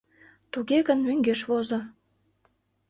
Туге 0.51 0.77
гын, 0.87 0.99
мӧҥгеш 1.05 1.41
возо. 1.49 1.79